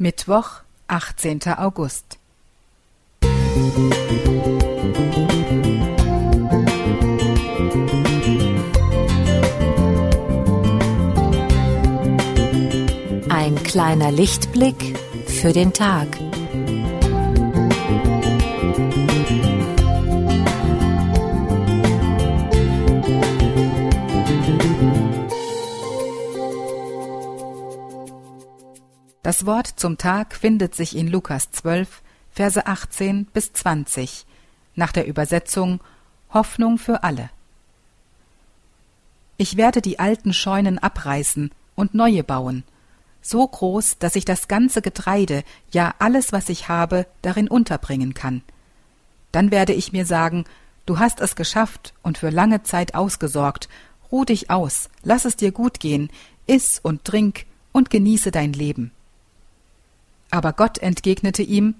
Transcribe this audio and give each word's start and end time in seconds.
Mittwoch, 0.00 0.60
18. 0.86 1.40
August. 1.56 2.18
Ein 13.28 13.56
kleiner 13.64 14.12
Lichtblick 14.12 14.96
für 15.26 15.52
den 15.52 15.72
Tag. 15.72 16.06
Das 29.22 29.46
Wort 29.46 29.66
zum 29.66 29.98
Tag 29.98 30.34
findet 30.34 30.74
sich 30.74 30.96
in 30.96 31.08
Lukas 31.08 31.50
12, 31.50 32.02
Verse 32.30 32.66
18 32.66 33.26
bis 33.26 33.52
20, 33.52 34.26
nach 34.76 34.92
der 34.92 35.06
Übersetzung 35.06 35.80
Hoffnung 36.32 36.78
für 36.78 37.02
alle. 37.02 37.30
Ich 39.36 39.56
werde 39.56 39.82
die 39.82 39.98
alten 39.98 40.32
Scheunen 40.32 40.78
abreißen 40.78 41.50
und 41.74 41.94
neue 41.94 42.22
bauen, 42.22 42.62
so 43.20 43.46
groß, 43.46 43.98
dass 43.98 44.14
ich 44.14 44.24
das 44.24 44.46
ganze 44.46 44.82
Getreide, 44.82 45.42
ja 45.72 45.94
alles, 45.98 46.32
was 46.32 46.48
ich 46.48 46.68
habe, 46.68 47.06
darin 47.22 47.48
unterbringen 47.48 48.14
kann. 48.14 48.42
Dann 49.32 49.50
werde 49.50 49.72
ich 49.72 49.92
mir 49.92 50.06
sagen, 50.06 50.44
du 50.86 50.98
hast 50.98 51.20
es 51.20 51.34
geschafft 51.34 51.92
und 52.02 52.18
für 52.18 52.30
lange 52.30 52.62
Zeit 52.62 52.94
ausgesorgt, 52.94 53.68
ruh 54.12 54.24
dich 54.24 54.48
aus, 54.50 54.88
lass 55.02 55.24
es 55.24 55.34
dir 55.34 55.50
gut 55.50 55.80
gehen, 55.80 56.10
iss 56.46 56.78
und 56.78 57.04
trink 57.04 57.46
und 57.72 57.90
genieße 57.90 58.30
dein 58.30 58.52
Leben. 58.52 58.92
Aber 60.30 60.52
Gott 60.52 60.78
entgegnete 60.78 61.42
ihm, 61.42 61.74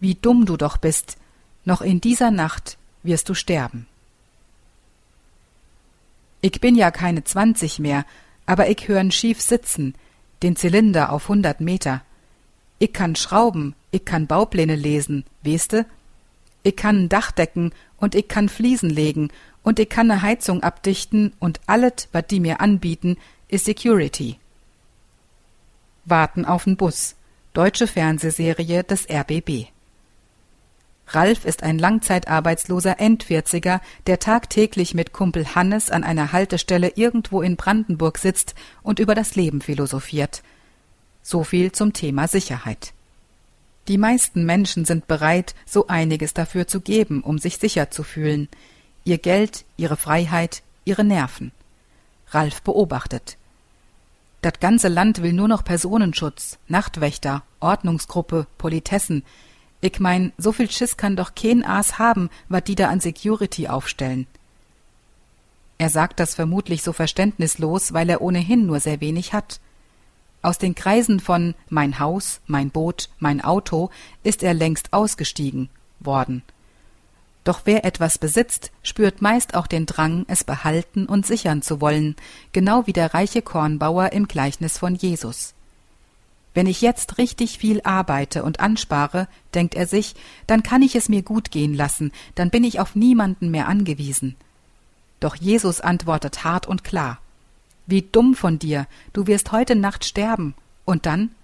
Wie 0.00 0.14
dumm 0.14 0.44
du 0.44 0.56
doch 0.56 0.76
bist, 0.76 1.16
noch 1.64 1.80
in 1.80 2.00
dieser 2.00 2.30
Nacht 2.30 2.76
wirst 3.02 3.28
du 3.28 3.34
sterben. 3.34 3.86
Ich 6.40 6.60
bin 6.60 6.74
ja 6.74 6.90
keine 6.90 7.24
zwanzig 7.24 7.78
mehr, 7.78 8.04
aber 8.44 8.68
ich 8.68 8.80
hör'n 8.80 9.12
schief 9.12 9.40
sitzen, 9.40 9.94
den 10.42 10.56
Zylinder 10.56 11.10
auf 11.10 11.28
hundert 11.28 11.60
Meter. 11.60 12.02
Ich 12.78 12.92
kann 12.92 13.16
schrauben, 13.16 13.74
ich 13.92 14.04
kann 14.04 14.26
Baupläne 14.26 14.76
lesen, 14.76 15.24
weißte? 15.42 15.86
Ich 16.64 16.76
kann 16.76 17.08
Dach 17.08 17.30
decken 17.30 17.72
und 17.96 18.14
ich 18.14 18.28
kann 18.28 18.50
Fliesen 18.50 18.90
legen 18.90 19.30
und 19.62 19.78
ich 19.78 19.88
kann 19.88 20.08
ne 20.08 20.20
Heizung 20.20 20.62
abdichten 20.62 21.32
und 21.38 21.60
allet, 21.66 22.08
wat 22.12 22.30
die 22.30 22.40
mir 22.40 22.60
anbieten, 22.60 23.16
is 23.48 23.64
Security. 23.64 24.38
Warten 26.04 26.44
auf'n 26.44 26.76
Bus 26.76 27.14
deutsche 27.54 27.86
Fernsehserie 27.86 28.82
des 28.82 29.08
RBB. 29.08 29.66
Ralf 31.06 31.44
ist 31.44 31.62
ein 31.62 31.78
langzeitarbeitsloser 31.78 32.98
Endvierziger, 32.98 33.80
der 34.08 34.18
tagtäglich 34.18 34.92
mit 34.92 35.12
Kumpel 35.12 35.54
Hannes 35.54 35.88
an 35.88 36.02
einer 36.02 36.32
Haltestelle 36.32 36.92
irgendwo 36.96 37.42
in 37.42 37.54
Brandenburg 37.54 38.18
sitzt 38.18 38.56
und 38.82 38.98
über 38.98 39.14
das 39.14 39.36
Leben 39.36 39.60
philosophiert. 39.60 40.42
So 41.22 41.44
viel 41.44 41.70
zum 41.70 41.92
Thema 41.92 42.26
Sicherheit. 42.26 42.92
Die 43.86 43.98
meisten 43.98 44.44
Menschen 44.44 44.84
sind 44.84 45.06
bereit, 45.06 45.54
so 45.64 45.86
einiges 45.86 46.34
dafür 46.34 46.66
zu 46.66 46.80
geben, 46.80 47.22
um 47.22 47.38
sich 47.38 47.58
sicher 47.58 47.88
zu 47.88 48.02
fühlen. 48.02 48.48
Ihr 49.04 49.18
Geld, 49.18 49.64
ihre 49.76 49.96
Freiheit, 49.96 50.64
ihre 50.84 51.04
Nerven. 51.04 51.52
Ralf 52.30 52.62
beobachtet. 52.62 53.36
Das 54.44 54.60
ganze 54.60 54.88
Land 54.88 55.22
will 55.22 55.32
nur 55.32 55.48
noch 55.48 55.64
Personenschutz, 55.64 56.58
Nachtwächter, 56.68 57.44
Ordnungsgruppe, 57.60 58.46
Politessen. 58.58 59.24
Ich 59.80 60.00
mein, 60.00 60.34
so 60.36 60.52
viel 60.52 60.70
Schiss 60.70 60.98
kann 60.98 61.16
doch 61.16 61.34
kein 61.34 61.64
Aas 61.64 61.98
haben, 61.98 62.28
wat 62.50 62.68
die 62.68 62.74
da 62.74 62.90
an 62.90 63.00
Security 63.00 63.68
aufstellen. 63.68 64.26
Er 65.78 65.88
sagt 65.88 66.20
das 66.20 66.34
vermutlich 66.34 66.82
so 66.82 66.92
verständnislos, 66.92 67.94
weil 67.94 68.10
er 68.10 68.20
ohnehin 68.20 68.66
nur 68.66 68.80
sehr 68.80 69.00
wenig 69.00 69.32
hat. 69.32 69.60
Aus 70.42 70.58
den 70.58 70.74
Kreisen 70.74 71.20
von 71.20 71.54
mein 71.70 71.98
Haus, 71.98 72.42
mein 72.46 72.68
Boot, 72.68 73.08
mein 73.20 73.40
Auto 73.40 73.88
ist 74.24 74.42
er 74.42 74.52
längst 74.52 74.92
ausgestiegen 74.92 75.70
worden. 76.00 76.42
Doch 77.44 77.60
wer 77.64 77.84
etwas 77.84 78.16
besitzt, 78.16 78.72
spürt 78.82 79.20
meist 79.20 79.54
auch 79.54 79.66
den 79.66 79.84
Drang, 79.84 80.24
es 80.28 80.44
behalten 80.44 81.04
und 81.06 81.26
sichern 81.26 81.60
zu 81.60 81.80
wollen, 81.82 82.16
genau 82.52 82.86
wie 82.86 82.94
der 82.94 83.12
reiche 83.12 83.42
Kornbauer 83.42 84.12
im 84.12 84.26
Gleichnis 84.28 84.78
von 84.78 84.94
Jesus. 84.94 85.54
Wenn 86.54 86.66
ich 86.66 86.80
jetzt 86.80 87.18
richtig 87.18 87.58
viel 87.58 87.82
arbeite 87.82 88.44
und 88.44 88.60
anspare, 88.60 89.28
denkt 89.54 89.74
er 89.74 89.86
sich, 89.86 90.14
dann 90.46 90.62
kann 90.62 90.82
ich 90.82 90.94
es 90.94 91.08
mir 91.08 91.22
gut 91.22 91.50
gehen 91.50 91.74
lassen, 91.74 92.12
dann 92.34 92.48
bin 92.48 92.64
ich 92.64 92.80
auf 92.80 92.94
niemanden 92.94 93.50
mehr 93.50 93.68
angewiesen. 93.68 94.36
Doch 95.20 95.36
Jesus 95.36 95.80
antwortet 95.80 96.44
hart 96.44 96.66
und 96.66 96.84
klar. 96.84 97.18
Wie 97.86 98.02
dumm 98.02 98.34
von 98.34 98.58
dir, 98.58 98.86
du 99.12 99.26
wirst 99.26 99.52
heute 99.52 99.74
Nacht 99.74 100.04
sterben. 100.04 100.54
Und 100.84 101.06
dann? 101.06 101.34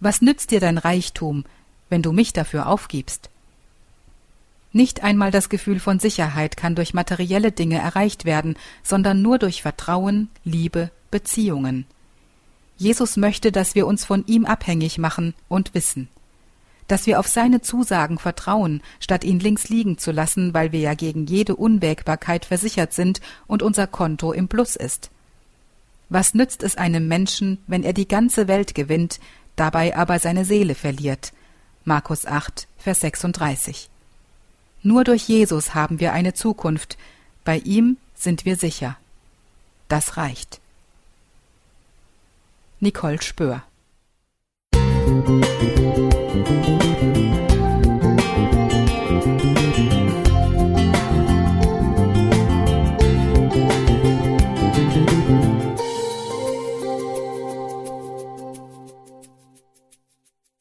Was 0.00 0.20
nützt 0.20 0.50
dir 0.50 0.60
dein 0.60 0.78
Reichtum, 0.78 1.44
wenn 1.88 2.02
du 2.02 2.12
mich 2.12 2.32
dafür 2.32 2.66
aufgibst? 2.66 3.30
Nicht 4.76 5.02
einmal 5.02 5.30
das 5.30 5.48
Gefühl 5.48 5.80
von 5.80 6.00
Sicherheit 6.00 6.58
kann 6.58 6.74
durch 6.74 6.92
materielle 6.92 7.50
Dinge 7.50 7.78
erreicht 7.78 8.26
werden, 8.26 8.56
sondern 8.82 9.22
nur 9.22 9.38
durch 9.38 9.62
Vertrauen, 9.62 10.28
Liebe, 10.44 10.90
Beziehungen. 11.10 11.86
Jesus 12.76 13.16
möchte, 13.16 13.52
dass 13.52 13.74
wir 13.74 13.86
uns 13.86 14.04
von 14.04 14.26
ihm 14.26 14.44
abhängig 14.44 14.98
machen 14.98 15.32
und 15.48 15.72
wissen. 15.72 16.08
Dass 16.88 17.06
wir 17.06 17.18
auf 17.20 17.26
seine 17.26 17.62
Zusagen 17.62 18.18
vertrauen, 18.18 18.82
statt 19.00 19.24
ihn 19.24 19.40
links 19.40 19.70
liegen 19.70 19.96
zu 19.96 20.12
lassen, 20.12 20.52
weil 20.52 20.72
wir 20.72 20.80
ja 20.80 20.92
gegen 20.92 21.24
jede 21.24 21.56
Unwägbarkeit 21.56 22.44
versichert 22.44 22.92
sind 22.92 23.22
und 23.46 23.62
unser 23.62 23.86
Konto 23.86 24.32
im 24.32 24.46
Plus 24.46 24.76
ist. 24.76 25.10
Was 26.10 26.34
nützt 26.34 26.62
es 26.62 26.76
einem 26.76 27.08
Menschen, 27.08 27.64
wenn 27.66 27.82
er 27.82 27.94
die 27.94 28.08
ganze 28.08 28.46
Welt 28.46 28.74
gewinnt, 28.74 29.20
dabei 29.56 29.96
aber 29.96 30.18
seine 30.18 30.44
Seele 30.44 30.74
verliert? 30.74 31.32
Markus 31.86 32.26
8, 32.26 32.68
Vers 32.76 33.00
36. 33.00 33.88
Nur 34.86 35.02
durch 35.02 35.26
Jesus 35.26 35.74
haben 35.74 35.98
wir 35.98 36.12
eine 36.12 36.32
Zukunft, 36.32 36.96
bei 37.44 37.58
ihm 37.58 37.96
sind 38.14 38.44
wir 38.44 38.54
sicher. 38.54 38.96
Das 39.88 40.16
reicht. 40.16 40.60
Nicole 42.78 43.20
Spör 43.20 43.64
Musik 44.72 46.85